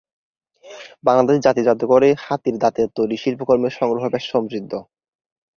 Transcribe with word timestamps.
বাংলাদেশ 1.03 1.37
জাতীয় 1.39 1.67
জাদুঘরে 1.67 2.09
হাতির 2.25 2.55
দাঁতের 2.57 2.87
তৈরি 2.97 3.15
শিল্পকর্মের 3.17 3.73
সংগ্রহ 3.79 4.03
বেশ 4.13 4.23
সমৃদ্ধ। 4.31 4.73